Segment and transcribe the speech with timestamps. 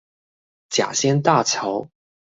[0.71, 1.87] 甲仙大橋